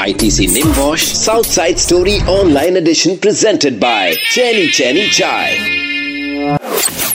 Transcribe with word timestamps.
ITC 0.00 0.48
Nimwash 0.48 1.14
Southside 1.14 1.78
Story 1.78 2.20
Online 2.26 2.78
Edition 2.78 3.18
presented 3.18 3.78
by 3.78 4.14
Chaini 4.32 4.68
Chaini 4.68 5.10
Chai. 5.10 7.09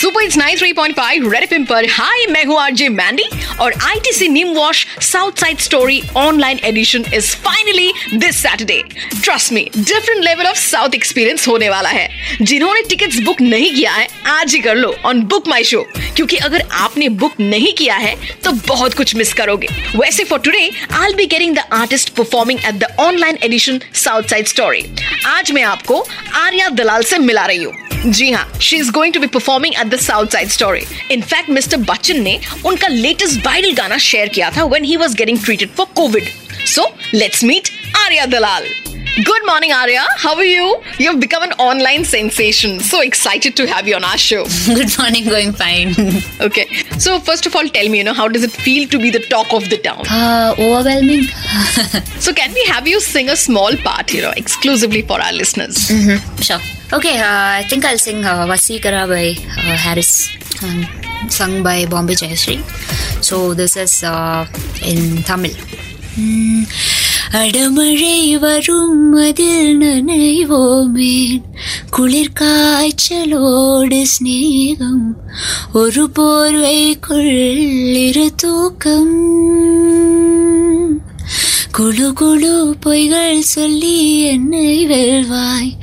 super 0.00 0.22
it's 0.22 0.36
93.5 0.38 1.24
red 1.32 1.42
FM 1.42 1.64
पर। 1.66 1.86
Hi 1.90 2.26
मैं 2.26 2.44
हूँ 2.44 2.58
RJ 2.58 2.88
Mandy 2.88 3.24
और 3.60 3.72
ITC 3.86 4.28
neem 4.28 4.52
wash 4.54 4.86
south 5.02 5.40
side 5.40 5.58
story 5.60 6.00
online 6.16 6.60
edition 6.64 7.04
is 7.14 7.34
finally 7.36 7.92
this 8.14 8.36
Saturday 8.42 8.82
trust 9.14 9.52
me 9.52 9.68
different 9.76 10.22
level 10.24 10.46
of 10.46 10.58
south 10.58 10.94
experience 10.94 11.46
होने 11.48 11.68
वाला 11.68 11.88
है। 11.88 12.08
जिन्होंने 12.42 12.82
tickets 12.88 13.18
book 13.24 13.40
नहीं 13.40 13.74
किया 13.74 13.92
है, 13.92 14.08
आज 14.28 14.54
ही 14.54 14.60
कर 14.60 14.76
लो 14.76 14.94
ऑन 15.04 15.20
बुक 15.24 15.48
माई 15.48 15.64
शो 15.64 15.82
क्योंकि 16.16 16.36
अगर 16.38 16.64
आपने 16.72 17.08
बुक 17.18 17.34
नहीं 17.40 17.72
किया 17.74 17.96
है 17.96 18.14
तो 18.44 18.52
बहुत 18.68 18.94
कुछ 18.94 19.14
मिस 19.16 19.34
करोगे। 19.34 19.68
वैसे 19.96 20.24
for 20.24 20.40
today 20.40 20.70
I 20.92 21.14
be 21.14 21.26
getting 21.26 21.54
the 21.56 21.64
artist 21.74 22.14
performing 22.16 22.60
at 22.60 22.74
the 22.74 22.94
online 23.00 23.38
edition 23.42 23.80
south 24.06 24.30
side 24.30 24.46
story 24.46 24.84
आज 25.26 25.52
मैं 25.52 25.62
आपको 25.66 26.04
आर्या 26.36 26.68
दलाल 26.70 27.02
से 27.02 27.18
मिला 27.18 27.46
रही 27.46 27.62
हूँ। 27.62 27.89
जी 28.06 28.30
हाँ 28.30 28.46
she 28.60 28.76
is 28.76 28.90
going 28.92 29.14
to 29.14 29.20
be 29.20 29.26
performing 29.26 29.74
at 29.80 29.86
the 29.86 29.96
south 30.00 30.26
side 30.32 30.48
story 30.48 30.80
in fact 31.12 31.50
mister 31.50 31.76
Bachchan 31.80 32.22
ने 32.22 32.38
उनका 32.66 32.88
लेटेस्ट 32.88 33.46
वायरल 33.46 33.72
गाना 33.76 33.98
शेयर 34.00 34.28
किया 34.28 34.50
था 34.50 34.64
when 34.66 34.84
he 34.84 34.96
was 34.96 35.16
getting 35.16 35.42
treated 35.44 35.70
for 35.76 35.86
covid 35.96 36.28
so 36.66 36.88
let's 37.14 37.44
meet 37.44 37.68
Arya 37.96 38.26
Dalal 38.26 38.66
Good 39.16 39.44
morning, 39.44 39.72
Arya. 39.72 40.04
How 40.16 40.34
are 40.36 40.44
you? 40.44 40.80
You've 40.98 41.20
become 41.20 41.42
an 41.42 41.52
online 41.54 42.04
sensation. 42.04 42.78
So 42.80 43.00
excited 43.00 43.56
to 43.56 43.66
have 43.66 43.86
you 43.86 43.96
on 43.96 44.04
our 44.04 44.16
show. 44.16 44.44
Good 44.66 44.96
morning, 44.98 45.24
going 45.24 45.52
fine. 45.52 45.94
Okay. 46.40 46.66
So 46.98 47.18
first 47.20 47.44
of 47.46 47.54
all, 47.54 47.68
tell 47.68 47.88
me, 47.88 47.98
you 47.98 48.04
know, 48.04 48.14
how 48.14 48.28
does 48.28 48.42
it 48.44 48.50
feel 48.52 48.88
to 48.88 48.98
be 48.98 49.10
the 49.10 49.18
talk 49.28 49.52
of 49.52 49.68
the 49.68 49.78
town? 49.78 50.04
Uh, 50.10 50.54
overwhelming. 50.58 51.24
So 52.20 52.32
can 52.32 52.52
we 52.54 52.64
have 52.66 52.86
you 52.86 53.00
sing 53.00 53.28
a 53.28 53.36
small 53.36 53.74
part, 53.78 54.12
you 54.12 54.22
know, 54.22 54.32
exclusively 54.36 55.02
for 55.02 55.20
our 55.20 55.32
listeners? 55.32 55.76
sure. 56.40 56.60
Okay, 56.92 57.18
uh, 57.20 57.60
I 57.60 57.64
think 57.68 57.84
I'll 57.84 57.98
sing 57.98 58.24
uh, 58.24 58.46
Vaseegara 58.46 59.06
by 59.08 59.34
uh, 59.58 59.76
Harris, 59.76 60.28
um, 60.62 60.86
sung 61.30 61.62
by 61.62 61.86
Bombay 61.86 62.14
Jayashree. 62.14 62.62
So 63.22 63.54
this 63.54 63.76
is 63.76 64.02
uh, 64.04 64.46
in 64.82 65.22
Tamil. 65.22 65.52
Mm, 66.16 66.66
அடமழை 67.32 68.38
வரும் 68.38 69.12
அதில் 69.12 69.78
நனைவோமேன். 69.78 71.42
குளிர் 71.90 72.32
காய்ச்சலோடு 72.40 74.04
சிநேகம் 74.04 75.14
ஒரு 75.72 76.10
போர்வைக்குள் 76.14 77.56
இரு 78.06 78.34
தூக்கம். 78.36 79.28
குழு 81.72 82.12
குழு 82.12 82.76
பொய்கள் 82.86 83.38
சொல்லி 83.38 84.22
என்னை 84.22 84.86
வெல்வாய் 84.86 85.76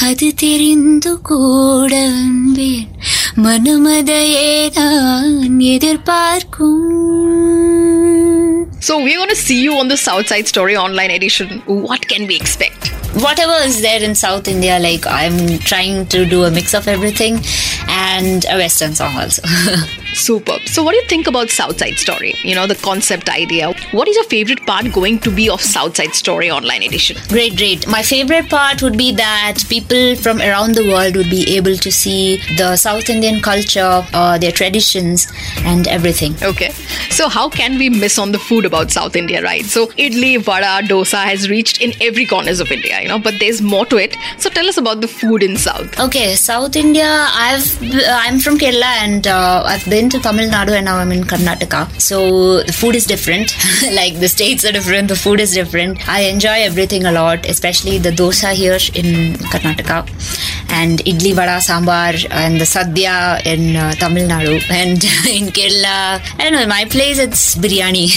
அது 0.00 0.34
தெரிந்து 0.34 1.20
கூட 1.20 2.08
வந்தேன். 2.08 2.88
மனுமதையே 3.36 4.70
நான் 4.74 5.60
எதிர்பார்க்கும். 5.60 7.23
So 8.84 8.98
we're 8.98 9.16
going 9.16 9.30
to 9.30 9.34
see 9.34 9.62
you 9.62 9.78
on 9.78 9.88
the 9.88 9.96
Southside 9.96 10.46
Story 10.46 10.76
online 10.76 11.10
edition. 11.10 11.60
What 11.60 12.06
can 12.06 12.26
we 12.26 12.36
expect? 12.36 12.92
whatever 13.14 13.54
is 13.64 13.80
there 13.80 14.02
in 14.02 14.14
South 14.14 14.48
India, 14.48 14.78
like 14.78 15.06
I'm 15.06 15.58
trying 15.60 16.06
to 16.08 16.24
do 16.24 16.44
a 16.44 16.50
mix 16.50 16.74
of 16.74 16.88
everything 16.88 17.40
and 17.88 18.44
a 18.50 18.56
Western 18.56 18.94
song 18.94 19.16
also. 19.16 19.42
Superb. 20.14 20.66
So 20.68 20.82
what 20.82 20.92
do 20.92 20.98
you 20.98 21.06
think 21.06 21.26
about 21.26 21.50
Southside 21.50 21.98
Story? 21.98 22.34
You 22.42 22.54
know, 22.54 22.66
the 22.66 22.76
concept 22.76 23.28
idea. 23.28 23.72
What 23.92 24.08
is 24.08 24.16
your 24.16 24.24
favorite 24.24 24.64
part 24.66 24.92
going 24.92 25.18
to 25.20 25.30
be 25.30 25.50
of 25.50 25.60
Southside 25.60 26.14
Story 26.14 26.50
online 26.50 26.82
edition? 26.82 27.16
great, 27.28 27.56
great. 27.56 27.86
My 27.88 28.02
favorite 28.02 28.48
part 28.48 28.82
would 28.82 28.96
be 28.96 29.12
that 29.12 29.58
people 29.68 30.14
from 30.16 30.40
around 30.40 30.74
the 30.74 30.86
world 30.88 31.16
would 31.16 31.30
be 31.30 31.56
able 31.56 31.76
to 31.76 31.90
see 31.90 32.38
the 32.56 32.76
South 32.76 33.10
Indian 33.10 33.40
culture, 33.40 34.06
uh, 34.12 34.38
their 34.38 34.52
traditions, 34.52 35.26
and 35.64 35.88
everything. 35.88 36.34
Okay. 36.42 36.70
So 37.10 37.28
how 37.28 37.48
can 37.48 37.78
we 37.78 37.90
miss 37.90 38.18
on 38.18 38.32
the 38.32 38.38
food 38.38 38.64
about 38.64 38.90
South 38.90 39.16
India, 39.16 39.42
right? 39.42 39.64
So 39.64 39.86
idli, 40.04 40.40
vada, 40.40 40.86
dosa 40.86 41.24
has 41.24 41.48
reached 41.50 41.80
in 41.80 41.92
every 42.00 42.26
corners 42.26 42.60
of 42.60 42.70
India, 42.70 43.00
you 43.00 43.08
know, 43.08 43.18
but 43.18 43.34
there's 43.40 43.60
more 43.60 43.86
to 43.86 43.96
it. 43.96 44.16
So 44.38 44.50
tell 44.50 44.68
us 44.68 44.76
about 44.76 45.00
the 45.00 45.08
food 45.08 45.42
in 45.42 45.56
South. 45.56 45.98
Okay, 45.98 46.34
South 46.34 46.76
India. 46.76 47.26
I've 47.34 47.66
I'm 48.08 48.38
from 48.38 48.58
Kerala 48.58 48.92
and 49.02 49.26
uh, 49.26 49.62
I've 49.66 49.84
been 49.88 50.03
to 50.10 50.18
Tamil 50.20 50.50
Nadu 50.50 50.72
and 50.72 50.84
now 50.84 50.96
I'm 50.96 51.12
in 51.12 51.24
Karnataka. 51.24 52.00
So 52.00 52.62
the 52.62 52.72
food 52.72 52.94
is 52.94 53.06
different. 53.06 53.54
like 53.92 54.20
the 54.20 54.28
states 54.28 54.64
are 54.64 54.72
different, 54.72 55.08
the 55.08 55.16
food 55.16 55.40
is 55.40 55.52
different. 55.52 56.08
I 56.08 56.20
enjoy 56.22 56.62
everything 56.70 57.04
a 57.04 57.12
lot, 57.12 57.46
especially 57.46 57.98
the 57.98 58.10
dosa 58.10 58.52
here 58.52 58.78
in 58.94 59.34
Karnataka 59.52 59.98
and 60.69 60.99
idli 61.13 61.33
vada 61.33 61.57
sambar 61.69 62.25
and 62.31 62.59
the 62.59 62.65
sadhya 62.65 63.45
in 63.45 63.75
uh, 63.75 63.91
Tamil 63.93 64.27
Nadu 64.27 64.61
and 64.69 65.03
in 65.37 65.47
Kerala. 65.59 66.21
I 66.37 66.43
don't 66.43 66.53
know. 66.53 66.61
In 66.61 66.69
my 66.69 66.85
place, 66.85 67.19
it's 67.19 67.55
biryani. 67.55 68.07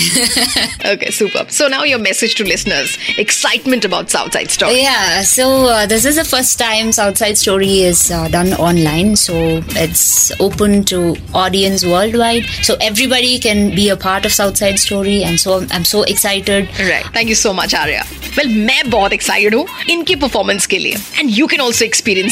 Okay, 0.93 1.10
superb. 1.10 1.50
So 1.50 1.69
now 1.69 1.82
your 1.84 1.98
message 1.98 2.34
to 2.37 2.44
listeners. 2.44 2.97
Excitement 3.19 3.84
about 3.84 4.10
Southside 4.10 4.50
Story. 4.50 4.81
Yeah, 4.82 5.22
so 5.22 5.66
uh, 5.66 5.87
this 5.87 6.04
is 6.04 6.16
the 6.16 6.25
first 6.25 6.59
time 6.59 6.93
Southside 6.93 7.38
Story 7.38 7.81
is 7.81 8.10
uh, 8.10 8.28
done 8.28 8.53
online, 8.54 9.16
so 9.16 9.62
it's 9.84 10.32
open 10.41 10.84
to 10.84 11.16
audience 11.34 11.84
worldwide. 11.84 12.44
So 12.62 12.76
everybody 12.81 13.38
can 13.38 13.75
be 13.75 13.88
a 13.88 13.97
part 13.97 14.26
of 14.26 14.32
Southside 14.32 14.78
Story, 14.78 15.22
and 15.25 15.41
so 15.41 15.66
I'm 15.70 15.84
so 15.84 16.03
excited. 16.03 16.69
Right. 16.78 17.06
Thank 17.12 17.28
you 17.28 17.34
so 17.34 17.53
much, 17.53 17.75
Arya. 17.75 18.04
Well, 18.37 18.48
मैं 18.48 18.91
बहुत 18.91 19.12
excited 19.12 19.54
हूँ 19.54 19.66
इनकी 19.91 20.15
performance 20.16 20.66
के 20.66 20.78
लिए 20.78 20.97
and 21.19 21.31
you 21.38 21.47
can 21.47 21.60
also 21.60 21.84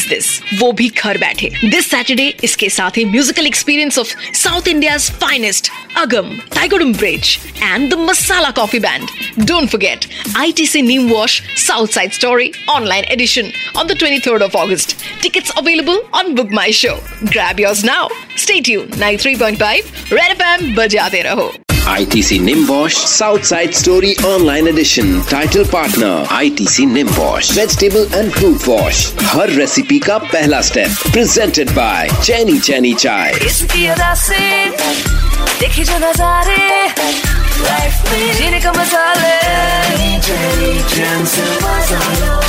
this 0.08 0.30
वो 0.60 0.72
भी 0.80 0.88
घर 0.88 1.18
बैठे 1.18 1.50
दिस 1.64 1.90
सैटरडे 1.90 2.28
इसके 2.44 2.68
साथ 2.70 2.98
ही 2.98 3.04
musical 3.16 3.46
experience 3.46 3.98
of 3.98 4.14
south 4.42 4.68
India's 4.68 5.10
finest 5.24 5.70
Agam 5.98 6.36
Thaikkudam 6.54 6.92
bridge 6.94 7.38
and 7.62 7.90
the 7.90 7.98
masala 8.08 8.50
coffee 8.60 8.78
band 8.88 9.08
don't 9.46 9.68
forget 9.70 10.06
ITC 10.36 10.82
Neem 10.82 11.10
Wash 11.10 11.42
Southside 11.56 12.12
Story 12.12 12.52
online 12.68 13.04
edition 13.10 13.52
on 13.74 13.86
the 13.86 13.94
23rd 13.94 14.42
of 14.42 14.54
August. 14.54 14.96
Tickets 15.20 15.52
available 15.56 16.00
on 16.12 16.34
Book 16.34 16.50
My 16.50 16.70
Show. 16.70 16.96
Grab 17.26 17.58
yours 17.58 17.84
now. 17.84 18.08
Stay 18.36 18.60
tuned. 18.62 18.98
93.5 19.04 20.12
Red 20.12 20.36
FM 20.38 20.74
बजाते 20.76 21.22
रहो. 21.22 21.65
ITC 21.86 22.40
Nimbosch 22.40 22.94
Southside 23.10 23.72
Story 23.80 24.12
Online 24.30 24.66
Edition. 24.70 25.06
Title 25.30 25.64
partner 25.72 26.26
ITC 26.44 26.86
Nimbosch 26.94 27.52
vegetable 27.58 28.08
and 28.18 28.32
fruit 28.38 28.68
wash 28.68 29.04
her 29.34 29.50
recipe 29.60 29.98
का 30.08 30.18
पहला 30.32 30.60
step 30.70 31.10
presented 31.12 31.70
by 31.76 32.08
चैनी 32.24 32.58
चैनी 32.68 32.94
chai 33.04 33.32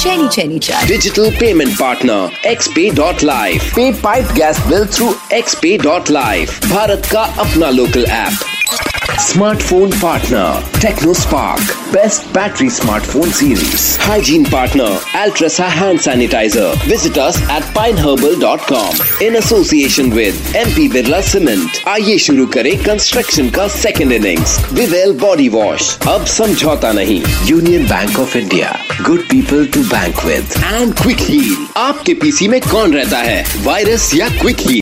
Chenny 0.01 0.27
Chenny 0.35 0.57
chai 0.67 0.85
digital 0.87 1.29
payment 1.39 1.73
partner 1.79 2.47
Xpay 2.49 2.89
dot 2.95 3.23
life 3.23 3.71
pay 3.75 3.91
pipe 4.03 4.31
gas 4.37 4.59
bill 4.67 4.85
through 4.95 5.13
Xpay 5.37 5.77
dot 5.83 6.09
life 6.11 6.65
Bharat 6.65 7.09
का 7.11 7.21
अपना 7.45 7.69
local 7.79 8.05
app 8.05 8.56
Smartphone 8.67 9.91
partner 10.01 10.59
TechnoSpark. 10.83 11.61
Best 11.94 12.31
battery 12.33 12.67
smartphone 12.67 13.31
series. 13.31 13.95
Hygiene 13.97 14.44
partner 14.44 14.89
Altrasa 15.22 15.67
hand 15.67 16.00
sanitizer. 16.00 16.73
Visit 16.83 17.17
us 17.17 17.38
at 17.50 17.63
pineherbal.com 17.77 18.94
in 19.25 19.38
association 19.38 20.09
with 20.09 20.35
MP 20.63 20.89
Birla 20.95 21.22
Cement. 21.29 21.79
आइए 21.88 22.17
शुरू 22.25 22.45
करें 22.56 22.72
construction 22.83 23.50
का 23.57 23.67
second 23.77 24.11
innings 24.13 24.57
Vivel 24.73 25.13
body 25.22 25.47
wash 25.56 25.88
अब 26.07 26.25
समझौता 26.36 26.91
नहीं 27.00 27.21
Union 27.50 27.88
Bank 27.88 28.19
of 28.19 28.38
India 28.38 28.75
good 29.07 29.21
people 29.30 29.65
to 29.74 29.83
bank 29.94 30.24
with 30.25 30.53
and 30.63 30.94
Quick 31.01 31.19
Heal 31.30 31.56
आपके 31.77 32.13
PC 32.25 32.47
में 32.47 32.59
कौन 32.69 32.94
रहता 32.94 33.18
है 33.30 33.44
वायरस 33.65 34.12
या 34.15 34.30
क्विक 34.41 34.59
हील 34.68 34.75